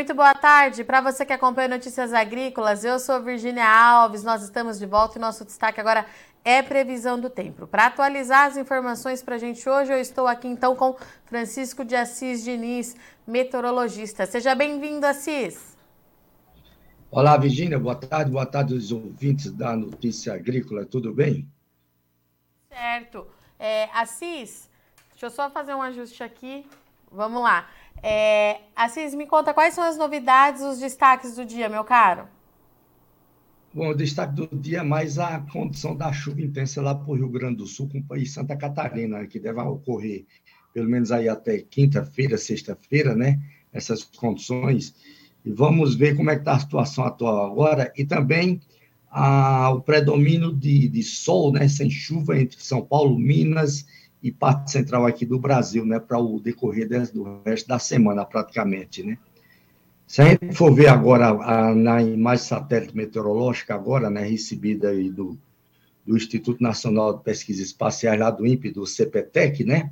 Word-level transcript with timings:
Muito 0.00 0.14
boa 0.14 0.32
tarde 0.32 0.82
para 0.82 1.02
você 1.02 1.26
que 1.26 1.32
acompanha 1.34 1.68
Notícias 1.68 2.14
Agrícolas. 2.14 2.84
Eu 2.84 2.98
sou 2.98 3.22
Virginia 3.22 3.68
Alves, 3.68 4.24
nós 4.24 4.42
estamos 4.42 4.78
de 4.78 4.86
volta 4.86 5.18
e 5.18 5.20
nosso 5.20 5.44
destaque 5.44 5.78
agora 5.78 6.06
é 6.42 6.62
previsão 6.62 7.20
do 7.20 7.28
tempo. 7.28 7.66
Para 7.66 7.84
atualizar 7.88 8.46
as 8.46 8.56
informações 8.56 9.22
para 9.22 9.34
a 9.34 9.38
gente 9.38 9.68
hoje, 9.68 9.92
eu 9.92 10.00
estou 10.00 10.26
aqui 10.26 10.48
então 10.48 10.74
com 10.74 10.96
Francisco 11.26 11.84
de 11.84 11.94
Assis 11.94 12.42
Diniz, 12.42 12.96
meteorologista. 13.26 14.24
Seja 14.24 14.54
bem-vindo, 14.54 15.04
Assis. 15.04 15.76
Olá, 17.10 17.36
Virginia, 17.36 17.78
boa 17.78 17.94
tarde, 17.94 18.30
boa 18.30 18.46
tarde 18.46 18.72
aos 18.72 18.90
ouvintes 18.90 19.52
da 19.52 19.76
Notícia 19.76 20.32
Agrícola, 20.32 20.86
tudo 20.86 21.12
bem? 21.12 21.46
Certo. 22.70 23.26
É, 23.58 23.90
Assis, 23.92 24.66
deixa 25.10 25.26
eu 25.26 25.30
só 25.30 25.50
fazer 25.50 25.74
um 25.74 25.82
ajuste 25.82 26.22
aqui. 26.22 26.64
Vamos 27.12 27.42
lá. 27.42 27.68
É, 28.02 28.60
Assis, 28.74 29.14
me 29.14 29.26
conta 29.26 29.52
quais 29.52 29.74
são 29.74 29.84
as 29.84 29.96
novidades, 29.96 30.62
os 30.62 30.78
destaques 30.78 31.36
do 31.36 31.44
dia, 31.44 31.68
meu 31.68 31.84
caro? 31.84 32.26
Bom, 33.72 33.90
o 33.90 33.94
destaque 33.94 34.34
do 34.34 34.48
dia 34.52 34.78
é 34.78 34.82
mais 34.82 35.18
a 35.18 35.38
condição 35.38 35.94
da 35.94 36.12
chuva 36.12 36.42
intensa 36.42 36.82
lá 36.82 36.94
para 36.94 37.08
o 37.08 37.14
Rio 37.14 37.28
Grande 37.28 37.56
do 37.56 37.66
Sul 37.66 37.88
e 38.16 38.26
Santa 38.26 38.56
Catarina, 38.56 39.26
que 39.26 39.38
deve 39.38 39.60
ocorrer 39.60 40.24
pelo 40.72 40.88
menos 40.88 41.10
aí 41.12 41.28
até 41.28 41.58
quinta-feira, 41.58 42.38
sexta-feira, 42.38 43.14
né? 43.14 43.40
Essas 43.72 44.02
condições. 44.04 44.94
E 45.44 45.50
vamos 45.50 45.94
ver 45.94 46.16
como 46.16 46.30
é 46.30 46.34
que 46.34 46.42
está 46.42 46.54
a 46.54 46.60
situação 46.60 47.04
atual 47.04 47.50
agora 47.50 47.92
e 47.96 48.04
também 48.04 48.60
a, 49.10 49.70
o 49.70 49.80
predomínio 49.80 50.52
de, 50.52 50.88
de 50.88 51.02
sol, 51.02 51.52
né? 51.52 51.68
Sem 51.68 51.90
chuva 51.90 52.38
entre 52.38 52.60
São 52.60 52.82
Paulo, 52.82 53.18
Minas 53.18 53.86
e 54.22 54.30
parte 54.30 54.70
central 54.70 55.06
aqui 55.06 55.24
do 55.24 55.38
Brasil, 55.38 55.84
né, 55.84 55.98
para 55.98 56.18
o 56.18 56.38
decorrer 56.38 56.88
do 57.12 57.40
resto 57.44 57.68
da 57.68 57.78
semana, 57.78 58.24
praticamente, 58.24 59.02
né. 59.02 59.18
Se 60.06 60.20
a 60.22 60.28
gente 60.28 60.52
for 60.54 60.74
ver 60.74 60.88
agora 60.88 61.28
a, 61.28 61.72
na 61.72 62.02
imagem 62.02 62.44
satélite 62.44 62.96
meteorológica, 62.96 63.74
agora, 63.74 64.10
né, 64.10 64.22
recebida 64.24 64.90
aí 64.90 65.08
do, 65.08 65.38
do 66.04 66.16
Instituto 66.16 66.60
Nacional 66.60 67.16
de 67.16 67.22
Pesquisas 67.22 67.66
Espaciais, 67.66 68.18
lá 68.18 68.28
do 68.30 68.44
INPE, 68.44 68.72
do 68.72 68.84
CPTEC, 68.84 69.64
né, 69.64 69.90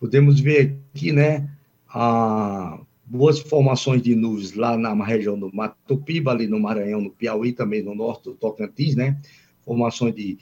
podemos 0.00 0.40
ver 0.40 0.78
aqui, 0.94 1.12
né, 1.12 1.50
a, 1.88 2.80
boas 3.04 3.38
formações 3.38 4.02
de 4.02 4.14
nuvens 4.16 4.54
lá 4.54 4.76
na 4.76 4.92
região 5.04 5.38
do 5.38 5.54
Mato 5.54 5.98
Piba, 5.98 6.32
ali 6.32 6.48
no 6.48 6.58
Maranhão, 6.58 7.00
no 7.00 7.10
Piauí, 7.10 7.52
também 7.52 7.82
no 7.82 7.94
norte 7.94 8.24
do 8.24 8.34
Tocantins, 8.34 8.96
né, 8.96 9.20
formações 9.60 10.14
de 10.14 10.38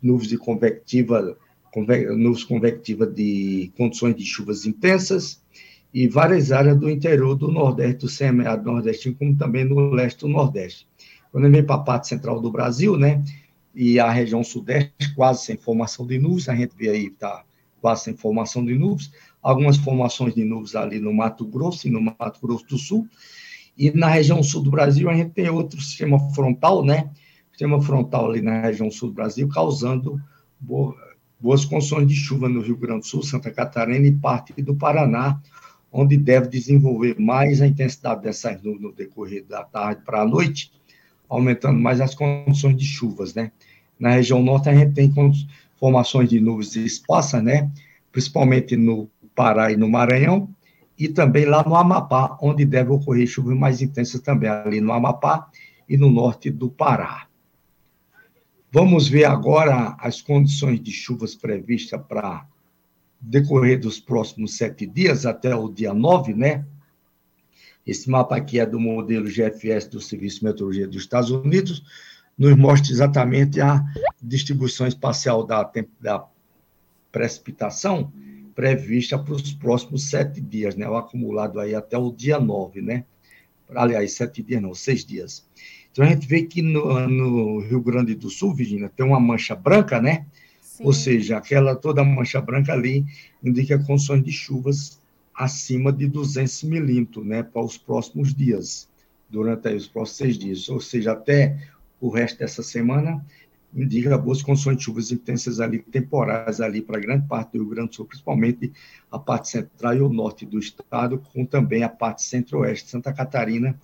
nuvens 0.00 0.28
de 0.28 0.38
convectiva 0.38 1.36
nuvens 1.82 2.44
convectivas 2.44 3.14
de 3.14 3.70
condições 3.76 4.14
de 4.14 4.24
chuvas 4.24 4.64
intensas 4.64 5.42
e 5.92 6.08
várias 6.08 6.52
áreas 6.52 6.78
do 6.78 6.90
interior 6.90 7.34
do 7.34 7.50
Nordeste, 7.50 8.00
do 8.00 8.08
semiárido 8.08 8.70
nordestino, 8.70 9.14
como 9.14 9.36
também 9.36 9.64
no 9.64 9.90
leste 9.90 10.20
do 10.20 10.28
Nordeste. 10.28 10.86
Quando 11.30 11.50
vem 11.50 11.64
para 11.64 11.76
a 11.76 11.80
parte 11.80 12.08
central 12.08 12.40
do 12.40 12.50
Brasil, 12.50 12.96
né, 12.96 13.22
e 13.74 13.98
a 14.00 14.10
região 14.10 14.42
sudeste, 14.42 15.14
quase 15.14 15.44
sem 15.44 15.56
formação 15.56 16.06
de 16.06 16.18
nuvens, 16.18 16.48
a 16.48 16.54
gente 16.54 16.74
vê 16.76 16.88
aí, 16.88 17.06
está 17.06 17.44
quase 17.80 18.04
sem 18.04 18.16
formação 18.16 18.64
de 18.64 18.74
nuvens, 18.74 19.12
algumas 19.42 19.76
formações 19.76 20.34
de 20.34 20.44
nuvens 20.44 20.74
ali 20.74 20.98
no 20.98 21.12
Mato 21.12 21.46
Grosso 21.46 21.86
e 21.86 21.90
no 21.90 22.00
Mato 22.00 22.40
Grosso 22.40 22.66
do 22.66 22.78
Sul, 22.78 23.06
e 23.76 23.90
na 23.90 24.08
região 24.08 24.42
sul 24.42 24.62
do 24.62 24.70
Brasil 24.70 25.10
a 25.10 25.14
gente 25.14 25.30
tem 25.30 25.48
outro 25.50 25.80
sistema 25.80 26.18
frontal, 26.32 26.84
né, 26.84 27.10
sistema 27.50 27.80
frontal 27.80 28.30
ali 28.30 28.40
na 28.40 28.62
região 28.62 28.90
sul 28.90 29.10
do 29.10 29.14
Brasil, 29.14 29.46
causando 29.48 30.20
boas 31.38 31.64
condições 31.64 32.06
de 32.06 32.14
chuva 32.14 32.48
no 32.48 32.60
Rio 32.60 32.76
Grande 32.76 33.00
do 33.00 33.06
Sul, 33.06 33.22
Santa 33.22 33.50
Catarina 33.50 34.06
e 34.06 34.12
parte 34.12 34.60
do 34.62 34.74
Paraná, 34.74 35.40
onde 35.92 36.16
deve 36.16 36.48
desenvolver 36.48 37.18
mais 37.18 37.60
a 37.60 37.66
intensidade 37.66 38.22
dessas 38.22 38.62
nuvens 38.62 38.82
no 38.82 38.92
decorrer 38.92 39.44
da 39.44 39.62
tarde 39.62 40.02
para 40.04 40.22
a 40.22 40.26
noite, 40.26 40.72
aumentando 41.28 41.78
mais 41.78 42.00
as 42.00 42.14
condições 42.14 42.76
de 42.76 42.84
chuvas, 42.84 43.34
né? 43.34 43.52
Na 43.98 44.10
região 44.10 44.42
norte, 44.42 44.68
a 44.68 44.74
gente 44.74 44.92
tem 44.92 45.12
formações 45.78 46.28
de 46.28 46.40
nuvens 46.40 46.76
esparsas, 46.76 47.42
né? 47.42 47.70
Principalmente 48.12 48.76
no 48.76 49.10
Pará 49.34 49.72
e 49.72 49.76
no 49.76 49.88
Maranhão, 49.88 50.48
e 50.98 51.08
também 51.08 51.44
lá 51.44 51.62
no 51.62 51.74
Amapá, 51.74 52.38
onde 52.40 52.64
deve 52.64 52.90
ocorrer 52.90 53.26
chuvas 53.26 53.56
mais 53.56 53.82
intensas 53.82 54.20
também, 54.20 54.48
ali 54.48 54.80
no 54.80 54.92
Amapá 54.92 55.48
e 55.88 55.96
no 55.96 56.10
norte 56.10 56.50
do 56.50 56.70
Pará. 56.70 57.26
Vamos 58.78 59.08
ver 59.08 59.24
agora 59.24 59.96
as 59.98 60.20
condições 60.20 60.78
de 60.78 60.92
chuvas 60.92 61.34
previstas 61.34 61.98
para 62.06 62.46
decorrer 63.18 63.80
dos 63.80 63.98
próximos 63.98 64.58
sete 64.58 64.86
dias, 64.86 65.24
até 65.24 65.56
o 65.56 65.66
dia 65.66 65.94
9, 65.94 66.34
né? 66.34 66.66
Esse 67.86 68.10
mapa 68.10 68.36
aqui 68.36 68.60
é 68.60 68.66
do 68.66 68.78
modelo 68.78 69.30
GFS 69.30 69.88
do 69.88 69.98
Serviço 69.98 70.40
de 70.40 70.44
Meteorologia 70.44 70.86
dos 70.86 70.96
Estados 70.96 71.30
Unidos, 71.30 71.82
nos 72.36 72.54
mostra 72.54 72.92
exatamente 72.92 73.62
a 73.62 73.82
distribuição 74.22 74.86
espacial 74.86 75.46
da, 75.46 75.72
da 75.98 76.26
precipitação 77.10 78.12
prevista 78.54 79.18
para 79.18 79.32
os 79.32 79.54
próximos 79.54 80.10
sete 80.10 80.38
dias, 80.38 80.76
né? 80.76 80.86
O 80.86 80.98
acumulado 80.98 81.60
aí 81.60 81.74
até 81.74 81.96
o 81.96 82.12
dia 82.12 82.38
9, 82.38 82.82
né? 82.82 83.06
Aliás, 83.74 84.12
sete 84.12 84.42
dias 84.42 84.60
não, 84.60 84.74
seis 84.74 85.02
dias. 85.02 85.48
Então 85.96 86.04
a 86.04 86.10
gente 86.10 86.28
vê 86.28 86.42
que 86.42 86.60
no, 86.60 87.08
no 87.08 87.58
Rio 87.60 87.80
Grande 87.80 88.14
do 88.14 88.28
Sul, 88.28 88.52
Virginia, 88.52 88.92
tem 88.94 89.06
uma 89.06 89.18
mancha 89.18 89.54
branca, 89.54 89.98
né? 89.98 90.26
Sim. 90.60 90.84
Ou 90.84 90.92
seja, 90.92 91.38
aquela 91.38 91.74
toda 91.74 92.04
mancha 92.04 92.38
branca 92.38 92.74
ali 92.74 93.06
indica 93.42 93.78
condições 93.78 94.22
de 94.22 94.30
chuvas 94.30 95.00
acima 95.34 95.90
de 95.90 96.06
200 96.06 96.64
milímetros, 96.64 97.24
né, 97.24 97.42
para 97.42 97.62
os 97.62 97.78
próximos 97.78 98.34
dias, 98.34 98.90
durante 99.30 99.68
os 99.70 99.86
próximos 99.86 100.18
seis 100.18 100.38
dias, 100.38 100.68
ou 100.68 100.80
seja, 100.82 101.12
até 101.12 101.58
o 101.98 102.10
resto 102.10 102.40
dessa 102.40 102.62
semana 102.62 103.24
indica 103.74 104.18
boas 104.18 104.42
condições 104.42 104.76
de 104.76 104.84
chuvas 104.84 105.10
intensas 105.10 105.60
ali, 105.60 105.78
temporais 105.78 106.60
ali 106.60 106.82
para 106.82 107.00
grande 107.00 107.26
parte 107.26 107.52
do 107.52 107.60
Rio 107.60 107.70
Grande 107.70 107.88
do 107.88 107.94
Sul, 107.94 108.04
principalmente 108.04 108.70
a 109.10 109.18
parte 109.18 109.48
central 109.48 109.96
e 109.96 110.00
o 110.02 110.10
norte 110.10 110.44
do 110.44 110.58
estado, 110.58 111.22
com 111.32 111.46
também 111.46 111.82
a 111.82 111.88
parte 111.88 112.22
centro-oeste, 112.22 112.90
Santa 112.90 113.14
Catarina 113.14 113.78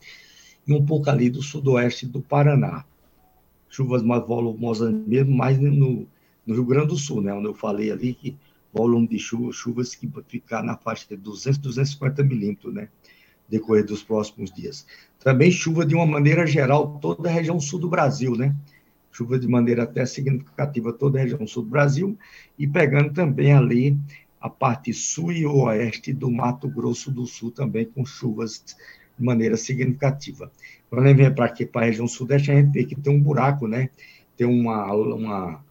e 0.67 0.73
um 0.73 0.85
pouco 0.85 1.11
ali 1.11 1.29
do 1.29 1.43
sudoeste 1.43 2.07
do 2.07 2.21
Paraná. 2.21 2.85
Chuvas 3.69 4.03
mais 4.03 4.27
volumosas 4.27 4.93
mesmo, 4.93 5.35
mais 5.35 5.59
no, 5.59 6.07
no 6.47 6.55
Rio 6.55 6.65
Grande 6.65 6.89
do 6.89 6.97
Sul, 6.97 7.23
né, 7.23 7.33
onde 7.33 7.47
eu 7.47 7.55
falei 7.55 7.91
ali 7.91 8.15
que 8.15 8.37
volume 8.73 9.07
de 9.07 9.19
chuva, 9.19 9.53
chuvas 9.53 9.95
que 9.95 10.11
ficar 10.29 10.63
na 10.63 10.77
faixa 10.77 11.07
de 11.09 11.17
200, 11.17 11.59
250 11.59 12.23
milímetros, 12.23 12.73
né, 12.73 12.89
decorrer 13.49 13.85
dos 13.85 14.03
próximos 14.03 14.51
dias. 14.51 14.87
Também 15.19 15.51
chuva 15.51 15.85
de 15.85 15.95
uma 15.95 16.07
maneira 16.07 16.47
geral 16.47 16.99
toda 17.01 17.29
a 17.29 17.33
região 17.33 17.61
sul 17.61 17.79
do 17.79 17.89
Brasil, 17.89 18.35
né, 18.37 18.55
chuva 19.11 19.39
de 19.39 19.47
maneira 19.47 19.83
até 19.83 20.07
significativa 20.07 20.93
toda 20.93 21.19
a 21.19 21.23
região 21.23 21.47
sul 21.47 21.63
do 21.63 21.71
Brasil 21.71 22.19
e 22.59 22.67
pegando 22.67 23.13
também 23.13 23.53
ali 23.53 23.99
a 24.41 24.51
parte 24.51 24.93
sul 24.93 25.31
e 25.31 25.47
oeste 25.47 26.13
do 26.13 26.31
Mato 26.31 26.69
Grosso 26.69 27.11
do 27.11 27.27
Sul 27.27 27.53
também 27.53 27.85
com 27.85 28.05
chuvas 28.05 28.65
de 29.19 29.25
maneira 29.25 29.57
significativa. 29.57 30.51
Quando 30.89 31.05
a 31.05 31.09
gente 31.09 31.17
vem 31.17 31.35
para 31.35 31.47
aqui, 31.47 31.65
para 31.65 31.83
a 31.83 31.85
região 31.87 32.07
sudeste, 32.07 32.51
a 32.51 32.55
gente 32.55 32.73
vê 32.73 32.85
que 32.85 32.95
tem 32.95 33.15
um 33.15 33.21
buraco, 33.21 33.67
né? 33.67 33.91
Tem 34.37 34.47
uma, 34.47 34.93
uma, 34.93 35.65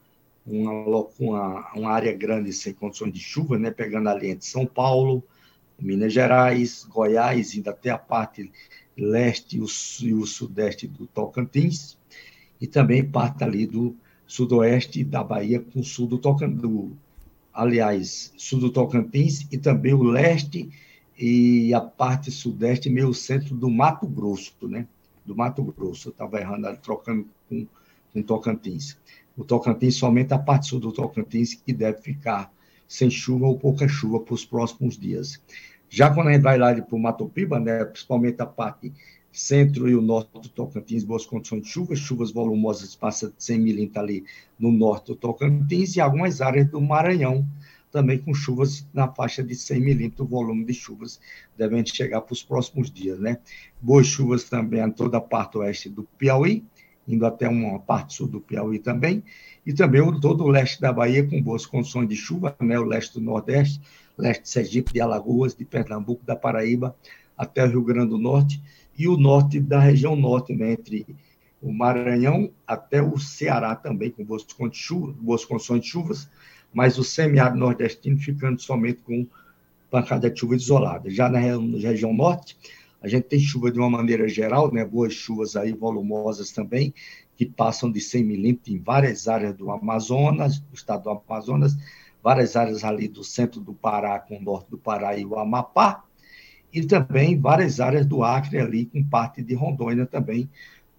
uma, 0.45 1.07
uma, 1.19 1.71
uma 1.75 1.91
área 1.91 2.13
grande 2.13 2.51
sem 2.53 2.73
condições 2.73 3.13
de 3.13 3.19
chuva, 3.19 3.57
né? 3.57 3.71
Pegando 3.71 4.09
ali 4.09 4.29
entre 4.29 4.45
São 4.45 4.65
Paulo, 4.65 5.23
Minas 5.79 6.13
Gerais, 6.13 6.85
Goiás, 6.89 7.55
indo 7.55 7.69
até 7.69 7.89
a 7.89 7.97
parte 7.97 8.51
leste 8.97 9.57
e 9.57 9.61
o, 9.61 9.65
e 10.01 10.13
o 10.13 10.25
sudeste 10.25 10.87
do 10.87 11.07
Tocantins, 11.07 11.97
e 12.59 12.67
também 12.67 13.03
parte 13.03 13.43
ali 13.43 13.65
do 13.65 13.95
sudoeste 14.27 15.03
da 15.03 15.23
Bahia 15.23 15.59
com 15.59 15.79
o 15.79 15.83
sul 15.83 16.07
do 16.07 16.17
Tocantins, 16.17 16.91
aliás, 17.53 18.33
sul 18.37 18.59
do 18.59 18.69
Tocantins 18.69 19.47
e 19.51 19.57
também 19.57 19.93
o 19.93 20.03
leste 20.03 20.69
e 21.21 21.71
a 21.71 21.79
parte 21.79 22.31
sudeste 22.31 22.89
meio 22.89 23.13
centro 23.13 23.55
do 23.55 23.69
Mato 23.69 24.07
Grosso, 24.07 24.67
né? 24.67 24.87
Do 25.23 25.35
Mato 25.35 25.61
Grosso. 25.63 26.07
Eu 26.07 26.11
estava 26.11 26.39
errando, 26.39 26.75
trocando 26.77 27.27
com, 27.47 27.67
com 28.11 28.23
Tocantins. 28.23 28.97
O 29.37 29.43
Tocantins, 29.43 29.95
somente 29.95 30.33
a 30.33 30.39
parte 30.39 30.65
sul 30.65 30.79
do 30.79 30.91
Tocantins, 30.91 31.53
que 31.53 31.71
deve 31.71 32.01
ficar 32.01 32.51
sem 32.87 33.07
chuva 33.11 33.45
ou 33.45 33.59
pouca 33.59 33.87
chuva 33.87 34.19
para 34.19 34.33
os 34.33 34.43
próximos 34.43 34.97
dias. 34.97 35.39
Já 35.87 36.11
quando 36.11 36.29
a 36.29 36.33
gente 36.33 36.41
vai 36.41 36.57
lá 36.57 36.73
para 36.73 36.95
o 36.95 36.99
Mato 36.99 37.29
Piba, 37.29 37.59
né, 37.59 37.85
principalmente 37.85 38.41
a 38.41 38.47
parte 38.47 38.91
centro 39.31 39.87
e 39.87 39.95
o 39.95 40.01
norte 40.01 40.31
do 40.33 40.49
Tocantins, 40.49 41.03
boas 41.03 41.25
condições 41.25 41.61
de 41.61 41.69
chuva, 41.69 41.95
chuvas 41.95 42.31
volumosas 42.31 42.95
passa 42.95 43.27
de 43.27 43.35
100 43.37 43.59
milímetros 43.59 44.03
ali 44.03 44.23
no 44.57 44.71
norte 44.71 45.07
do 45.07 45.15
Tocantins 45.15 45.95
e 45.95 46.01
algumas 46.01 46.41
áreas 46.41 46.67
do 46.67 46.81
Maranhão, 46.81 47.47
também 47.91 48.17
com 48.17 48.33
chuvas 48.33 48.87
na 48.93 49.07
faixa 49.07 49.43
de 49.43 49.53
100 49.53 49.81
milímetros, 49.81 50.25
o 50.25 50.29
volume 50.29 50.63
de 50.63 50.73
chuvas 50.73 51.19
devem 51.57 51.85
chegar 51.85 52.21
para 52.21 52.33
os 52.33 52.41
próximos 52.41 52.89
dias, 52.89 53.19
né? 53.19 53.37
Boas 53.81 54.07
chuvas 54.07 54.45
também 54.45 54.81
em 54.81 54.91
toda 54.91 55.17
a 55.17 55.21
parte 55.21 55.57
oeste 55.57 55.89
do 55.89 56.03
Piauí, 56.17 56.63
indo 57.07 57.25
até 57.25 57.49
uma 57.49 57.79
parte 57.79 58.13
sul 58.13 58.27
do 58.27 58.39
Piauí 58.39 58.79
também, 58.79 59.23
e 59.65 59.73
também 59.73 60.01
todo 60.19 60.43
o 60.43 60.47
leste 60.47 60.79
da 60.79 60.93
Bahia 60.93 61.27
com 61.27 61.41
boas 61.41 61.65
condições 61.65 62.07
de 62.07 62.15
chuva, 62.15 62.55
né? 62.61 62.79
O 62.79 62.85
leste 62.85 63.13
do 63.13 63.21
Nordeste, 63.21 63.81
leste 64.17 64.43
de 64.43 64.49
Sergipe, 64.49 64.93
de 64.93 65.01
Alagoas, 65.01 65.53
de 65.53 65.65
Pernambuco, 65.65 66.25
da 66.25 66.35
Paraíba, 66.35 66.95
até 67.37 67.65
o 67.65 67.67
Rio 67.67 67.83
Grande 67.83 68.09
do 68.09 68.17
Norte, 68.17 68.61
e 68.97 69.07
o 69.07 69.17
norte 69.17 69.59
da 69.59 69.79
região 69.79 70.15
norte, 70.15 70.53
né, 70.53 70.73
entre 70.73 71.07
o 71.61 71.71
Maranhão 71.71 72.51
até 72.65 73.01
o 73.01 73.17
Ceará 73.17 73.75
também, 73.75 74.09
com 74.09 74.23
boas 74.23 74.43
condições 74.43 74.71
de, 74.71 74.77
chuva, 74.77 75.15
boas 75.19 75.45
condições 75.45 75.81
de 75.81 75.87
chuvas, 75.87 76.29
mas 76.73 76.97
o 76.97 77.03
semiárido 77.03 77.57
nordestino 77.57 78.17
ficando 78.17 78.61
somente 78.61 79.01
com 79.01 79.27
pancada 79.89 80.29
de 80.29 80.39
chuva 80.39 80.55
isolada. 80.55 81.09
Já 81.09 81.29
na 81.29 81.39
região 81.39 82.13
norte, 82.13 82.57
a 83.01 83.07
gente 83.07 83.23
tem 83.23 83.39
chuva 83.39 83.71
de 83.71 83.79
uma 83.79 83.89
maneira 83.89 84.27
geral, 84.27 84.71
né, 84.71 84.85
boas 84.85 85.13
chuvas 85.13 85.55
aí 85.55 85.73
volumosas 85.73 86.51
também, 86.51 86.93
que 87.35 87.45
passam 87.45 87.91
de 87.91 87.99
100 87.99 88.23
milímetros 88.23 88.73
em 88.73 88.79
várias 88.79 89.27
áreas 89.27 89.55
do 89.55 89.71
Amazonas, 89.71 90.59
do 90.59 90.75
estado 90.75 91.03
do 91.03 91.09
Amazonas, 91.09 91.75
várias 92.21 92.55
áreas 92.55 92.83
ali 92.83 93.07
do 93.07 93.23
centro 93.23 93.59
do 93.59 93.73
Pará 93.73 94.19
com 94.19 94.37
o 94.37 94.41
norte 94.41 94.69
do 94.69 94.77
Pará 94.77 95.17
e 95.17 95.25
o 95.25 95.37
Amapá, 95.39 96.03
e 96.71 96.85
também 96.85 97.37
várias 97.37 97.79
áreas 97.79 98.05
do 98.05 98.23
Acre 98.23 98.59
ali, 98.59 98.85
com 98.85 99.03
parte 99.03 99.41
de 99.41 99.53
Rondônia 99.55 100.05
também, 100.05 100.47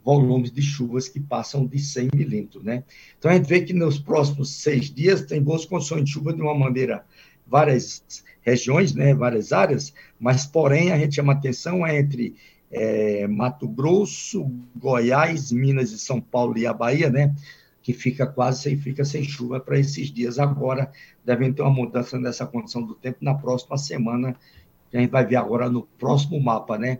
volumes 0.04 0.50
de 0.50 0.62
chuvas 0.62 1.08
que 1.08 1.20
passam 1.20 1.66
de 1.66 1.78
100 1.78 2.10
milímetros, 2.14 2.64
né? 2.64 2.84
Então, 3.18 3.30
a 3.30 3.34
gente 3.34 3.46
vê 3.48 3.60
que 3.60 3.72
nos 3.72 3.98
próximos 3.98 4.50
seis 4.50 4.90
dias 4.92 5.22
tem 5.22 5.42
boas 5.42 5.64
condições 5.64 6.04
de 6.04 6.10
chuva 6.10 6.32
de 6.32 6.42
uma 6.42 6.54
maneira, 6.54 7.04
várias 7.46 8.02
regiões, 8.40 8.94
né, 8.94 9.14
várias 9.14 9.52
áreas, 9.52 9.94
mas, 10.18 10.46
porém, 10.46 10.92
a 10.92 10.98
gente 10.98 11.14
chama 11.14 11.32
atenção 11.32 11.86
entre 11.86 12.34
é, 12.70 13.26
Mato 13.28 13.68
Grosso, 13.68 14.50
Goiás, 14.76 15.52
Minas 15.52 15.92
e 15.92 15.98
São 15.98 16.20
Paulo 16.20 16.58
e 16.58 16.66
a 16.66 16.72
Bahia, 16.72 17.10
né, 17.10 17.34
que 17.82 17.92
fica 17.92 18.26
quase 18.26 18.62
sem, 18.62 18.76
fica 18.78 19.04
sem 19.04 19.22
chuva 19.22 19.60
para 19.60 19.78
esses 19.78 20.10
dias 20.10 20.38
agora, 20.38 20.90
devem 21.24 21.52
ter 21.52 21.62
uma 21.62 21.70
mudança 21.70 22.18
nessa 22.18 22.46
condição 22.46 22.82
do 22.82 22.94
tempo 22.94 23.18
na 23.20 23.34
próxima 23.34 23.76
semana, 23.76 24.36
que 24.90 24.96
a 24.96 25.00
gente 25.00 25.10
vai 25.10 25.24
ver 25.24 25.36
agora 25.36 25.68
no 25.68 25.82
próximo 25.98 26.40
mapa, 26.40 26.78
né? 26.78 26.98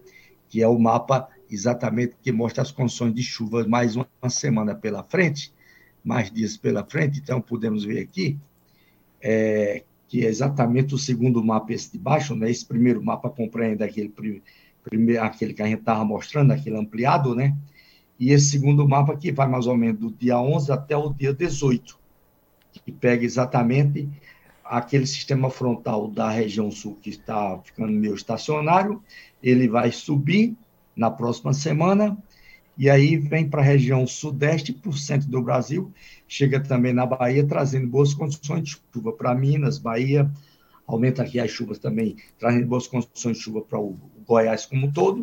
Que 0.48 0.62
é 0.62 0.68
o 0.68 0.78
mapa 0.78 1.28
exatamente 1.54 2.16
que 2.22 2.32
mostra 2.32 2.62
as 2.62 2.72
condições 2.72 3.14
de 3.14 3.22
chuva 3.22 3.66
mais 3.66 3.94
uma 3.94 4.08
semana 4.28 4.74
pela 4.74 5.02
frente, 5.02 5.52
mais 6.02 6.30
dias 6.30 6.56
pela 6.56 6.84
frente. 6.84 7.20
Então, 7.20 7.40
podemos 7.40 7.84
ver 7.84 8.00
aqui 8.00 8.38
é, 9.20 9.84
que 10.08 10.24
é 10.24 10.28
exatamente 10.28 10.94
o 10.94 10.98
segundo 10.98 11.42
mapa 11.44 11.72
esse 11.72 11.92
de 11.92 11.98
baixo, 11.98 12.34
né? 12.34 12.50
Esse 12.50 12.66
primeiro 12.66 13.02
mapa 13.02 13.30
compreende 13.30 13.84
aquele, 13.84 14.12
primeiro, 14.82 15.22
aquele 15.22 15.54
que 15.54 15.62
a 15.62 15.66
gente 15.66 15.80
estava 15.80 16.04
mostrando, 16.04 16.52
aquele 16.52 16.76
ampliado, 16.76 17.34
né? 17.34 17.56
E 18.18 18.30
esse 18.30 18.50
segundo 18.50 18.88
mapa 18.88 19.16
que 19.16 19.32
vai 19.32 19.48
mais 19.48 19.66
ou 19.66 19.76
menos 19.76 20.00
do 20.00 20.10
dia 20.10 20.38
11 20.38 20.72
até 20.72 20.96
o 20.96 21.12
dia 21.12 21.32
18, 21.32 21.98
que 22.84 22.92
pega 22.92 23.24
exatamente 23.24 24.08
aquele 24.64 25.06
sistema 25.06 25.50
frontal 25.50 26.08
da 26.08 26.30
região 26.30 26.70
sul 26.70 26.98
que 27.02 27.10
está 27.10 27.58
ficando 27.62 27.92
meio 27.92 28.14
estacionário, 28.14 29.02
ele 29.42 29.68
vai 29.68 29.92
subir 29.92 30.56
na 30.96 31.10
próxima 31.10 31.52
semana, 31.52 32.16
e 32.76 32.88
aí 32.88 33.16
vem 33.16 33.48
para 33.48 33.60
a 33.60 33.64
região 33.64 34.06
sudeste, 34.06 34.72
por 34.72 34.96
cento 34.96 35.26
do 35.26 35.42
Brasil, 35.42 35.92
chega 36.26 36.60
também 36.60 36.92
na 36.92 37.04
Bahia, 37.04 37.46
trazendo 37.46 37.86
boas 37.86 38.14
condições 38.14 38.62
de 38.62 38.78
chuva 38.94 39.12
para 39.12 39.34
Minas, 39.34 39.78
Bahia, 39.78 40.30
aumenta 40.86 41.22
aqui 41.22 41.38
as 41.38 41.50
chuvas 41.50 41.78
também, 41.78 42.16
trazendo 42.38 42.66
boas 42.66 42.86
condições 42.86 43.36
de 43.36 43.42
chuva 43.42 43.60
para 43.60 43.78
o 43.78 43.98
Goiás 44.26 44.66
como 44.66 44.86
um 44.86 44.92
todo, 44.92 45.22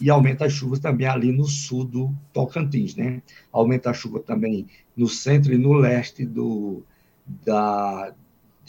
e 0.00 0.08
aumenta 0.08 0.46
as 0.46 0.52
chuvas 0.52 0.78
também 0.78 1.06
ali 1.06 1.30
no 1.30 1.44
sul 1.44 1.84
do 1.84 2.14
Tocantins, 2.32 2.96
né? 2.96 3.22
Aumenta 3.52 3.90
a 3.90 3.94
chuva 3.94 4.18
também 4.18 4.66
no 4.96 5.08
centro 5.08 5.52
e 5.52 5.58
no 5.58 5.74
leste 5.74 6.24
do, 6.24 6.82
da, 7.44 8.12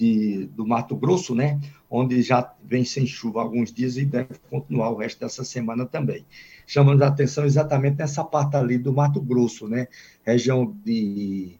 de, 0.01 0.47
do 0.47 0.65
Mato 0.65 0.95
Grosso, 0.95 1.35
né? 1.35 1.61
Onde 1.87 2.23
já 2.23 2.51
vem 2.63 2.83
sem 2.83 3.05
chuva 3.05 3.39
alguns 3.39 3.71
dias 3.71 3.97
e 3.97 4.03
deve 4.03 4.29
continuar 4.49 4.89
o 4.89 4.97
resto 4.97 5.19
dessa 5.19 5.43
semana 5.43 5.85
também. 5.85 6.25
Chamando 6.65 7.03
a 7.03 7.07
atenção 7.07 7.45
exatamente 7.45 7.99
nessa 7.99 8.23
parte 8.23 8.55
ali 8.55 8.79
do 8.79 8.91
Mato 8.91 9.21
Grosso, 9.21 9.67
né? 9.67 9.87
Região 10.25 10.75
de, 10.83 11.51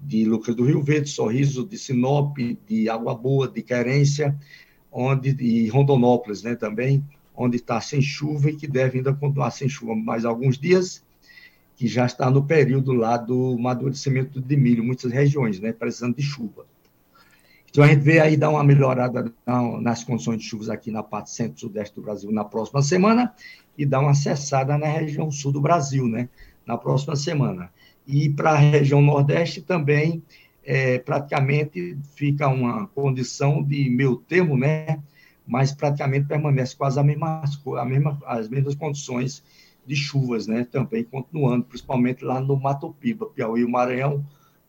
de 0.00 0.24
Lucas 0.24 0.54
do 0.54 0.64
Rio 0.64 0.80
Verde, 0.80 1.08
Sorriso, 1.08 1.66
de 1.66 1.76
Sinop, 1.76 2.36
de 2.68 2.88
Água 2.88 3.16
Boa, 3.16 3.48
de 3.48 3.62
Querência, 3.62 4.38
onde 4.92 5.30
e 5.40 5.68
Rondonópolis, 5.68 6.44
né? 6.44 6.54
Também, 6.54 7.04
onde 7.34 7.56
está 7.56 7.80
sem 7.80 8.00
chuva 8.00 8.50
e 8.50 8.56
que 8.56 8.68
deve 8.68 8.98
ainda 8.98 9.12
continuar 9.12 9.50
sem 9.50 9.68
chuva 9.68 9.96
mais 9.96 10.24
alguns 10.24 10.56
dias, 10.56 11.04
que 11.74 11.88
já 11.88 12.06
está 12.06 12.30
no 12.30 12.44
período 12.44 12.92
lá 12.92 13.16
do 13.16 13.56
amadurecimento 13.58 14.40
de 14.40 14.56
milho, 14.56 14.84
muitas 14.84 15.10
regiões, 15.10 15.58
né? 15.58 15.72
Precisando 15.72 16.14
de 16.14 16.22
chuva. 16.22 16.64
Então, 17.70 17.84
a 17.84 17.88
gente 17.88 18.00
vê 18.00 18.18
aí 18.18 18.36
dar 18.36 18.50
uma 18.50 18.64
melhorada 18.64 19.32
nas 19.80 20.02
condições 20.02 20.38
de 20.38 20.44
chuvas 20.44 20.70
aqui 20.70 20.90
na 20.90 21.02
parte 21.02 21.30
centro-sudeste 21.30 21.94
do 21.94 22.02
Brasil 22.02 22.32
na 22.32 22.44
próxima 22.44 22.82
semana 22.82 23.34
e 23.76 23.84
dar 23.84 24.00
uma 24.00 24.14
cessada 24.14 24.76
na 24.78 24.86
região 24.86 25.30
sul 25.30 25.52
do 25.52 25.60
Brasil, 25.60 26.08
né? 26.08 26.28
Na 26.66 26.78
próxima 26.78 27.14
semana. 27.14 27.70
E 28.06 28.30
para 28.30 28.52
a 28.52 28.56
região 28.56 29.02
nordeste 29.02 29.60
também, 29.60 30.22
é, 30.64 30.98
praticamente 30.98 31.96
fica 32.14 32.48
uma 32.48 32.86
condição 32.88 33.62
de 33.62 33.88
meio 33.90 34.16
termo, 34.16 34.56
né? 34.56 35.02
Mas 35.46 35.72
praticamente 35.72 36.26
permanece 36.26 36.74
quase 36.74 36.98
a 36.98 37.02
mesma, 37.02 37.42
a 37.78 37.84
mesma, 37.84 38.18
as 38.26 38.48
mesmas 38.48 38.74
condições 38.74 39.42
de 39.86 39.94
chuvas, 39.94 40.46
né? 40.46 40.66
Também 40.70 41.04
continuando, 41.04 41.64
principalmente 41.64 42.24
lá 42.24 42.40
no 42.40 42.56
Mato 42.56 42.94
Piba, 42.98 43.26
Piauí 43.26 43.62
e 43.62 43.66
Maranhão, 43.66 44.24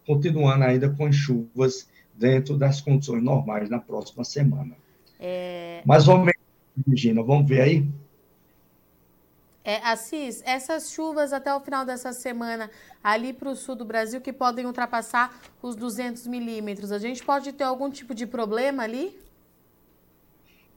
continuando 0.06 0.63
ainda 0.66 0.90
com 0.90 1.12
chuvas 1.12 1.88
dentro 2.19 2.57
das 2.57 2.81
condições 2.81 3.24
normais 3.24 3.69
na 3.69 3.80
próxima 3.80 4.24
semana. 4.24 4.75
É... 5.19 5.81
Mais 5.86 6.07
ou 6.07 6.18
menos, 6.18 6.36
Regina, 6.88 7.24
vamos 7.24 7.48
ver 7.48 7.62
aí? 7.62 7.88
É, 9.63 9.77
Assis, 9.83 10.42
essas 10.45 10.92
chuvas 10.92 11.31
até 11.31 11.54
o 11.54 11.60
final 11.60 11.86
dessa 11.86 12.12
semana 12.12 12.71
ali 13.04 13.33
para 13.33 13.50
o 13.50 13.56
sul 13.56 13.75
do 13.75 13.86
Brasil 13.86 14.19
que 14.19 14.33
podem 14.33 14.66
ultrapassar 14.66 15.39
os 15.62 15.75
200 15.75 16.27
milímetros, 16.27 16.92
a 16.92 16.98
gente 16.98 17.24
pode 17.24 17.54
ter 17.54 17.66
algum 17.66 17.89
tipo 17.89 18.16
de 18.16 18.25
problema 18.25 18.83
ali? 18.83 19.15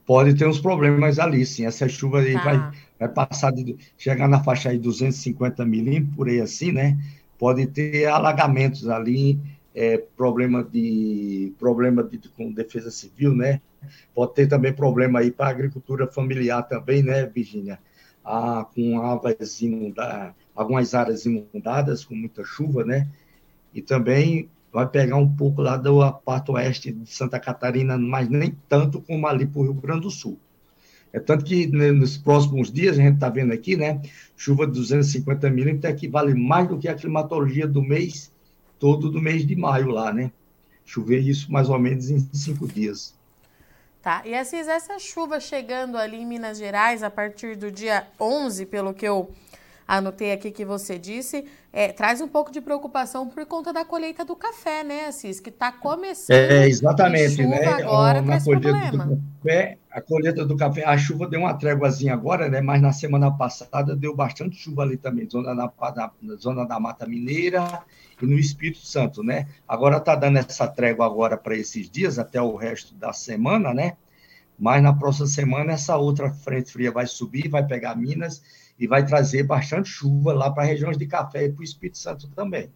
Pode 0.05 0.35
ter 0.35 0.47
uns 0.47 0.59
problemas 0.59 1.17
ali, 1.17 1.45
sim. 1.45 1.65
Essa 1.65 1.87
chuva 1.87 2.19
aí 2.19 2.33
tá. 2.33 2.43
vai, 2.43 2.71
vai 2.99 3.09
passar, 3.09 3.51
de, 3.51 3.77
chegar 3.97 4.27
na 4.27 4.43
faixa 4.43 4.69
aí 4.69 4.77
250 4.77 5.65
milímetros, 5.65 6.15
por 6.15 6.27
aí 6.27 6.41
assim, 6.41 6.71
né? 6.73 6.97
Pode 7.39 7.65
ter 7.67 8.05
alagamentos 8.05 8.87
ali 8.89 9.39
é, 9.75 9.97
problema 9.97 10.63
de 10.63 11.53
problema 11.57 12.03
de, 12.03 12.17
com 12.29 12.51
defesa 12.51 12.91
civil, 12.91 13.33
né? 13.33 13.61
Pode 14.13 14.33
ter 14.33 14.47
também 14.47 14.71
problema 14.71 15.19
aí 15.19 15.31
para 15.31 15.47
a 15.47 15.49
agricultura 15.49 16.07
familiar 16.07 16.63
também, 16.63 17.01
né, 17.01 17.25
Virginia? 17.25 17.79
Ah, 18.23 18.65
com 18.73 19.01
áreas 19.01 19.61
inundadas, 19.61 20.33
algumas 20.55 20.93
áreas 20.93 21.25
inundadas 21.25 22.05
com 22.05 22.15
muita 22.15 22.43
chuva, 22.43 22.85
né? 22.85 23.09
E 23.73 23.81
também 23.81 24.49
vai 24.71 24.87
pegar 24.87 25.17
um 25.17 25.35
pouco 25.35 25.61
lá 25.61 25.75
da 25.75 26.11
parte 26.11 26.51
oeste 26.51 26.91
de 26.91 27.09
Santa 27.09 27.39
Catarina, 27.39 27.97
mas 27.97 28.29
nem 28.29 28.57
tanto 28.69 29.01
como 29.01 29.27
ali 29.27 29.45
para 29.45 29.59
o 29.59 29.63
Rio 29.63 29.73
Grande 29.73 30.01
do 30.01 30.11
Sul. 30.11 30.39
É 31.11 31.19
tanto 31.19 31.45
que 31.45 31.67
né, 31.67 31.91
nos 31.91 32.17
próximos 32.17 32.71
dias, 32.71 32.97
a 32.97 33.01
gente 33.01 33.15
está 33.15 33.29
vendo 33.29 33.53
aqui, 33.53 33.75
né? 33.75 34.01
Chuva 34.35 34.65
de 34.65 34.73
250 34.73 35.47
milímetros 35.49 35.93
equivale 35.93 36.33
mais 36.33 36.67
do 36.67 36.79
que 36.79 36.87
a 36.87 36.95
climatologia 36.95 37.67
do 37.67 37.83
mês 37.83 38.32
todo 38.83 39.09
do 39.09 39.21
mês 39.21 39.47
de 39.47 39.55
maio 39.55 39.87
lá, 39.87 40.11
né? 40.11 40.29
Chover 40.83 41.21
isso 41.21 41.49
mais 41.49 41.69
ou 41.69 41.79
menos 41.79 42.09
em 42.09 42.19
cinco 42.33 42.67
dias. 42.67 43.15
Tá, 44.01 44.21
e 44.25 44.35
Assis, 44.35 44.67
essa 44.67 44.99
chuva 44.99 45.39
chegando 45.39 45.97
ali 45.97 46.17
em 46.17 46.25
Minas 46.25 46.57
Gerais 46.57 47.01
a 47.01 47.09
partir 47.09 47.55
do 47.55 47.71
dia 47.71 48.05
11, 48.19 48.65
pelo 48.65 48.93
que 48.93 49.07
eu 49.07 49.31
anotei 49.87 50.33
aqui 50.33 50.51
que 50.51 50.65
você 50.65 50.99
disse, 50.99 51.45
é, 51.71 51.93
traz 51.93 52.19
um 52.19 52.27
pouco 52.27 52.51
de 52.51 52.59
preocupação 52.59 53.25
por 53.25 53.45
conta 53.45 53.71
da 53.71 53.85
colheita 53.85 54.25
do 54.25 54.35
café, 54.35 54.83
né, 54.83 55.05
Assis? 55.05 55.39
Que 55.39 55.49
está 55.49 55.71
começando. 55.71 56.35
É, 56.35 56.67
exatamente, 56.67 57.41
né? 57.41 57.65
Agora 57.65 58.21
na 58.21 58.43
colheita 58.43 58.69
problema. 58.69 59.05
do 59.05 59.23
café, 59.41 59.77
a 59.93 60.01
colheita 60.01 60.43
do 60.43 60.57
café, 60.57 60.83
a 60.83 60.97
chuva 60.97 61.27
deu 61.27 61.41
uma 61.41 61.53
tréguazinha 61.53 62.13
agora, 62.13 62.49
né? 62.49 62.61
Mas 62.61 62.81
na 62.81 62.91
semana 62.91 63.29
passada 63.31 63.95
deu 63.95 64.15
bastante 64.15 64.55
chuva 64.55 64.81
ali 64.81 64.97
também, 64.97 65.29
zona 65.29 65.53
da, 65.53 66.11
zona 66.37 66.65
da 66.65 66.79
Mata 66.79 67.05
Mineira 67.05 67.83
e 68.19 68.25
no 68.25 68.39
Espírito 68.39 68.83
Santo, 68.83 69.21
né? 69.21 69.47
Agora 69.67 69.97
está 69.97 70.15
dando 70.15 70.37
essa 70.37 70.67
trégua 70.67 71.05
agora 71.05 71.37
para 71.37 71.55
esses 71.55 71.87
dias, 71.91 72.17
até 72.17 72.41
o 72.41 72.55
resto 72.55 72.95
da 72.95 73.13
semana, 73.13 73.71
né? 73.71 73.95
Mas 74.57 74.81
na 74.81 74.93
próxima 74.93 75.27
semana 75.27 75.73
essa 75.73 75.95
outra 75.95 76.31
frente 76.31 76.71
fria 76.71 76.91
vai 76.91 77.05
subir, 77.05 77.47
vai 77.47 77.63
pegar 77.63 77.95
Minas 77.95 78.41
e 78.79 78.87
vai 78.87 79.05
trazer 79.05 79.43
bastante 79.43 79.89
chuva 79.89 80.33
lá 80.33 80.49
para 80.49 80.63
regiões 80.63 80.97
de 80.97 81.05
café 81.05 81.45
e 81.45 81.51
para 81.51 81.61
o 81.61 81.63
Espírito 81.63 81.99
Santo 81.99 82.27
também. 82.29 82.71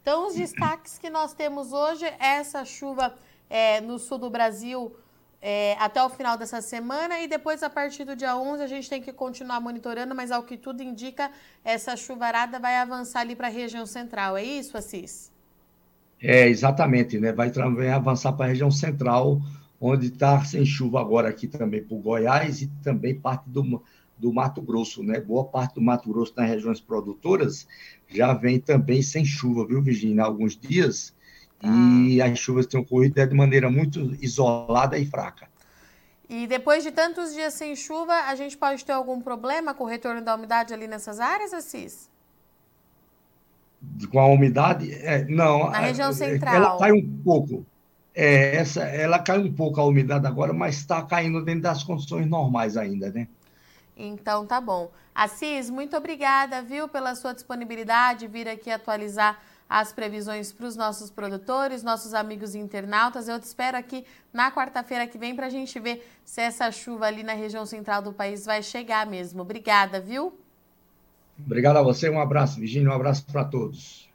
Então, 0.00 0.28
os 0.28 0.34
destaques 0.34 0.96
que 0.96 1.10
nós 1.10 1.34
temos 1.34 1.72
hoje 1.72 2.04
é 2.04 2.36
essa 2.36 2.64
chuva 2.64 3.14
é, 3.50 3.80
no 3.80 3.98
sul 3.98 4.18
do 4.18 4.30
Brasil 4.30 4.94
é, 5.42 5.76
até 5.80 6.00
o 6.02 6.08
final 6.08 6.38
dessa 6.38 6.62
semana 6.62 7.18
e 7.18 7.26
depois, 7.26 7.62
a 7.64 7.68
partir 7.68 8.04
do 8.04 8.14
dia 8.14 8.36
11, 8.36 8.62
a 8.62 8.66
gente 8.68 8.88
tem 8.88 9.02
que 9.02 9.12
continuar 9.12 9.60
monitorando, 9.60 10.14
mas 10.14 10.30
ao 10.30 10.44
que 10.44 10.56
tudo 10.56 10.82
indica, 10.82 11.30
essa 11.64 11.96
chuvarada 11.96 12.60
vai 12.60 12.76
avançar 12.76 13.20
ali 13.20 13.34
para 13.34 13.48
a 13.48 13.50
região 13.50 13.84
central. 13.84 14.36
É 14.36 14.44
isso, 14.44 14.78
Assis? 14.78 15.32
É, 16.22 16.48
exatamente, 16.48 17.18
né? 17.18 17.32
Vai 17.32 17.50
também 17.50 17.90
avançar 17.90 18.32
para 18.32 18.46
a 18.46 18.48
região 18.48 18.70
central, 18.70 19.40
onde 19.80 20.06
está 20.06 20.44
sem 20.44 20.64
chuva 20.64 21.00
agora 21.00 21.28
aqui 21.28 21.48
também 21.48 21.82
por 21.82 21.98
Goiás 21.98 22.62
e 22.62 22.68
também 22.82 23.18
parte 23.18 23.50
do 23.50 23.82
do 24.22 24.32
Mato 24.32 24.62
Grosso, 24.62 25.02
né? 25.02 25.20
Boa 25.20 25.44
parte 25.44 25.74
do 25.74 25.80
Mato 25.80 26.08
Grosso 26.08 26.32
nas 26.36 26.48
regiões 26.48 26.80
produtoras 26.80 27.66
já 28.08 28.32
vem 28.32 28.60
também 28.60 29.02
sem 29.02 29.24
chuva, 29.24 29.66
viu, 29.66 29.82
Virginia? 29.82 30.22
Alguns 30.22 30.56
dias. 30.56 31.12
E 31.62 32.20
ah. 32.20 32.26
as 32.26 32.38
chuvas 32.38 32.66
têm 32.66 32.80
ocorrido 32.80 33.26
de 33.26 33.34
maneira 33.34 33.70
muito 33.70 34.16
isolada 34.20 34.98
e 34.98 35.06
fraca. 35.06 35.46
E 36.28 36.46
depois 36.46 36.82
de 36.82 36.90
tantos 36.90 37.34
dias 37.34 37.54
sem 37.54 37.76
chuva, 37.76 38.14
a 38.26 38.34
gente 38.34 38.56
pode 38.56 38.84
ter 38.84 38.92
algum 38.92 39.20
problema 39.20 39.74
com 39.74 39.84
o 39.84 39.86
retorno 39.86 40.22
da 40.22 40.34
umidade 40.34 40.72
ali 40.72 40.88
nessas 40.88 41.20
áreas, 41.20 41.52
Assis? 41.52 42.10
Com 44.10 44.18
a 44.18 44.26
umidade? 44.26 44.92
É, 44.92 45.24
não. 45.24 45.70
Na 45.70 45.80
região 45.80 46.08
é, 46.08 46.12
central. 46.12 46.54
Ela 46.54 46.78
cai 46.78 46.92
um 46.92 47.22
pouco. 47.22 47.66
É, 48.14 48.56
essa, 48.56 48.82
ela 48.82 49.18
cai 49.18 49.38
um 49.38 49.52
pouco 49.52 49.80
a 49.80 49.84
umidade 49.84 50.26
agora, 50.26 50.52
mas 50.52 50.76
está 50.76 51.02
caindo 51.02 51.44
dentro 51.44 51.62
das 51.62 51.82
condições 51.82 52.26
normais 52.26 52.76
ainda, 52.76 53.10
né? 53.10 53.28
Então 53.96 54.46
tá 54.46 54.60
bom. 54.60 54.90
Assis, 55.14 55.68
muito 55.68 55.96
obrigada, 55.96 56.62
viu, 56.62 56.88
pela 56.88 57.14
sua 57.14 57.34
disponibilidade, 57.34 58.26
vir 58.26 58.48
aqui 58.48 58.70
atualizar 58.70 59.38
as 59.72 59.90
previsões 59.90 60.52
para 60.52 60.66
os 60.66 60.76
nossos 60.76 61.10
produtores, 61.10 61.82
nossos 61.82 62.12
amigos 62.12 62.54
internautas. 62.54 63.26
Eu 63.26 63.40
te 63.40 63.44
espero 63.44 63.78
aqui 63.78 64.04
na 64.30 64.52
quarta-feira 64.52 65.06
que 65.06 65.16
vem 65.16 65.34
para 65.34 65.46
a 65.46 65.50
gente 65.50 65.80
ver 65.80 66.06
se 66.26 66.42
essa 66.42 66.70
chuva 66.70 67.06
ali 67.06 67.22
na 67.22 67.32
região 67.32 67.64
central 67.64 68.02
do 68.02 68.12
país 68.12 68.44
vai 68.44 68.62
chegar 68.62 69.06
mesmo. 69.06 69.40
Obrigada, 69.40 69.98
viu? 69.98 70.38
Obrigado 71.38 71.78
a 71.78 71.82
você, 71.82 72.10
um 72.10 72.20
abraço, 72.20 72.60
Virginia, 72.60 72.90
um 72.90 72.92
abraço 72.92 73.24
para 73.24 73.46
todos. 73.46 74.11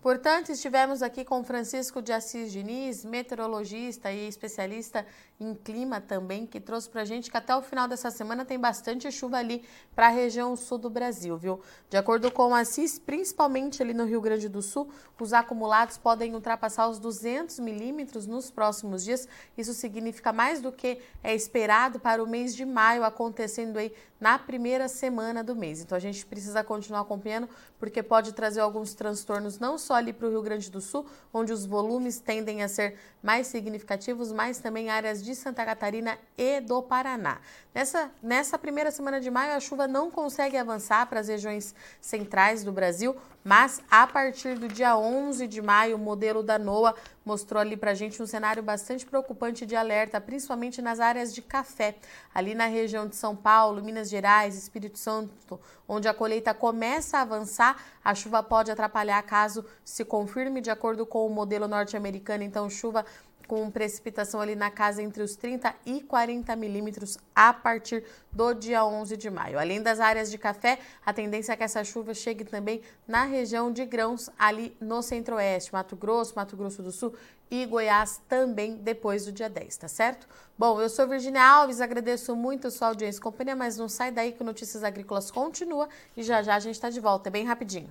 Portanto, 0.00 0.52
estivemos 0.52 1.02
aqui 1.02 1.24
com 1.24 1.42
Francisco 1.42 2.00
de 2.00 2.12
Assis 2.12 2.52
Diniz, 2.52 3.04
meteorologista 3.04 4.12
e 4.12 4.28
especialista 4.28 5.04
em 5.40 5.54
clima 5.54 6.00
também, 6.00 6.46
que 6.46 6.60
trouxe 6.60 6.88
para 6.88 7.02
a 7.02 7.04
gente 7.04 7.30
que 7.30 7.36
até 7.36 7.54
o 7.54 7.62
final 7.62 7.88
dessa 7.88 8.10
semana 8.10 8.44
tem 8.44 8.58
bastante 8.58 9.10
chuva 9.10 9.38
ali 9.38 9.64
para 9.94 10.06
a 10.06 10.10
região 10.10 10.54
sul 10.56 10.78
do 10.78 10.88
Brasil, 10.88 11.36
viu? 11.36 11.60
De 11.90 11.96
acordo 11.96 12.30
com 12.30 12.48
o 12.48 12.54
Assis, 12.54 12.98
principalmente 12.98 13.82
ali 13.82 13.92
no 13.92 14.04
Rio 14.04 14.20
Grande 14.20 14.48
do 14.48 14.62
Sul, 14.62 14.88
os 15.20 15.32
acumulados 15.32 15.98
podem 15.98 16.34
ultrapassar 16.34 16.88
os 16.88 16.98
200 17.00 17.58
milímetros 17.58 18.26
nos 18.26 18.50
próximos 18.50 19.04
dias. 19.04 19.28
Isso 19.56 19.74
significa 19.74 20.32
mais 20.32 20.60
do 20.60 20.70
que 20.70 21.00
é 21.24 21.34
esperado 21.34 21.98
para 21.98 22.22
o 22.22 22.26
mês 22.26 22.54
de 22.54 22.64
maio, 22.64 23.04
acontecendo 23.04 23.78
aí 23.78 23.92
na 24.20 24.38
primeira 24.38 24.88
semana 24.88 25.42
do 25.44 25.54
mês. 25.54 25.80
Então 25.80 25.96
a 25.96 26.00
gente 26.00 26.24
precisa 26.26 26.64
continuar 26.64 27.00
acompanhando, 27.00 27.48
porque 27.78 28.02
pode 28.02 28.32
trazer 28.32 28.60
alguns 28.60 28.94
transtornos, 28.94 29.58
não 29.58 29.78
só 29.78 29.87
ali 29.94 30.12
para 30.12 30.26
o 30.26 30.30
Rio 30.30 30.42
Grande 30.42 30.70
do 30.70 30.80
Sul, 30.80 31.06
onde 31.32 31.52
os 31.52 31.64
volumes 31.64 32.20
tendem 32.20 32.62
a 32.62 32.68
ser 32.68 32.96
mais 33.22 33.46
significativos, 33.46 34.32
mas 34.32 34.58
também 34.58 34.90
áreas 34.90 35.22
de 35.22 35.34
Santa 35.34 35.64
Catarina 35.64 36.18
e 36.36 36.60
do 36.60 36.82
Paraná. 36.82 37.38
Nessa, 37.74 38.10
nessa 38.22 38.58
primeira 38.58 38.90
semana 38.90 39.20
de 39.20 39.30
maio, 39.30 39.54
a 39.54 39.60
chuva 39.60 39.86
não 39.86 40.10
consegue 40.10 40.56
avançar 40.56 41.06
para 41.06 41.20
as 41.20 41.28
regiões 41.28 41.74
centrais 42.00 42.64
do 42.64 42.72
Brasil, 42.72 43.16
mas 43.44 43.80
a 43.90 44.06
partir 44.06 44.58
do 44.58 44.68
dia 44.68 44.96
11 44.96 45.46
de 45.46 45.62
maio, 45.62 45.96
o 45.96 45.98
modelo 45.98 46.42
da 46.42 46.58
NOAA 46.58 46.94
mostrou 47.28 47.60
ali 47.60 47.76
para 47.76 47.90
a 47.90 47.94
gente 47.94 48.22
um 48.22 48.26
cenário 48.26 48.62
bastante 48.62 49.04
preocupante 49.04 49.66
de 49.66 49.76
alerta, 49.76 50.18
principalmente 50.18 50.80
nas 50.80 50.98
áreas 50.98 51.34
de 51.34 51.42
café, 51.42 51.96
ali 52.34 52.54
na 52.54 52.64
região 52.64 53.06
de 53.06 53.16
São 53.16 53.36
Paulo, 53.36 53.84
Minas 53.84 54.08
Gerais, 54.08 54.56
Espírito 54.56 54.98
Santo, 54.98 55.60
onde 55.86 56.08
a 56.08 56.14
colheita 56.14 56.54
começa 56.54 57.18
a 57.18 57.20
avançar, 57.20 57.76
a 58.02 58.14
chuva 58.14 58.42
pode 58.42 58.70
atrapalhar 58.70 59.22
caso 59.24 59.62
se 59.84 60.06
confirme 60.06 60.62
de 60.62 60.70
acordo 60.70 61.04
com 61.04 61.26
o 61.26 61.30
modelo 61.30 61.68
norte-americano, 61.68 62.42
então 62.42 62.70
chuva 62.70 63.04
com 63.48 63.70
precipitação 63.70 64.42
ali 64.42 64.54
na 64.54 64.70
casa 64.70 65.02
entre 65.02 65.22
os 65.22 65.34
30 65.34 65.74
e 65.86 66.02
40 66.02 66.54
milímetros 66.54 67.16
a 67.34 67.50
partir 67.52 68.04
do 68.30 68.52
dia 68.52 68.84
11 68.84 69.16
de 69.16 69.30
maio. 69.30 69.58
Além 69.58 69.82
das 69.82 69.98
áreas 69.98 70.30
de 70.30 70.36
café, 70.36 70.78
a 71.04 71.14
tendência 71.14 71.52
é 71.54 71.56
que 71.56 71.64
essa 71.64 71.82
chuva 71.82 72.12
chegue 72.12 72.44
também 72.44 72.82
na 73.06 73.24
região 73.24 73.72
de 73.72 73.86
grãos, 73.86 74.28
ali 74.38 74.76
no 74.78 75.00
centro-oeste, 75.02 75.72
Mato 75.72 75.96
Grosso, 75.96 76.34
Mato 76.36 76.56
Grosso 76.58 76.82
do 76.82 76.92
Sul 76.92 77.14
e 77.50 77.64
Goiás 77.64 78.20
também 78.28 78.76
depois 78.76 79.24
do 79.24 79.32
dia 79.32 79.48
10, 79.48 79.78
tá 79.78 79.88
certo? 79.88 80.28
Bom, 80.58 80.78
eu 80.78 80.90
sou 80.90 81.08
Virginia 81.08 81.42
Alves, 81.42 81.80
agradeço 81.80 82.36
muito 82.36 82.70
sua 82.70 82.88
audiência 82.88 83.18
e 83.18 83.22
companhia, 83.22 83.56
mas 83.56 83.78
não 83.78 83.88
sai 83.88 84.12
daí 84.12 84.32
que 84.32 84.44
Notícias 84.44 84.84
Agrícolas 84.84 85.30
continua 85.30 85.88
e 86.14 86.22
já 86.22 86.42
já 86.42 86.56
a 86.56 86.60
gente 86.60 86.74
está 86.74 86.90
de 86.90 87.00
volta, 87.00 87.30
é 87.30 87.32
bem 87.32 87.46
rapidinho. 87.46 87.90